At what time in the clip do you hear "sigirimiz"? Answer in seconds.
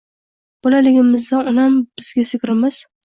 2.31-2.81